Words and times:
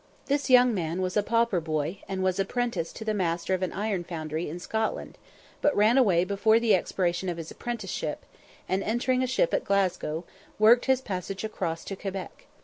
This 0.25 0.49
young 0.49 0.73
man 0.73 0.99
was 0.99 1.15
a 1.15 1.21
pauper 1.21 1.59
boy, 1.61 1.99
and 2.07 2.23
was 2.23 2.39
apprenticed 2.39 2.95
to 2.95 3.05
the 3.05 3.13
master 3.13 3.53
of 3.53 3.61
an 3.61 3.71
iron 3.71 4.03
foundry 4.03 4.49
in 4.49 4.57
Scotland, 4.57 5.15
but 5.61 5.75
ran 5.77 5.95
away 5.95 6.23
before 6.23 6.59
the 6.59 6.73
expiration 6.73 7.29
of 7.29 7.37
his 7.37 7.51
apprenticeship, 7.51 8.25
and, 8.67 8.81
entering 8.83 9.21
a 9.21 9.27
ship 9.27 9.53
at 9.53 9.63
Glasgow, 9.63 10.23
worked 10.57 10.85
his 10.85 11.01
passage 11.01 11.43
across 11.43 11.85
to 11.85 11.95
Quebec. 11.95 12.47